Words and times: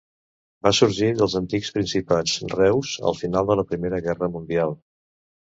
Va 0.67 0.71
sorgir 0.77 1.09
dels 1.19 1.35
antics 1.39 1.69
principats 1.75 2.39
Reuss 2.55 2.97
al 3.11 3.19
final 3.21 3.53
de 3.53 3.59
la 3.61 3.67
Primera 3.73 4.01
Guerra 4.09 4.35
Mundial. 4.39 4.79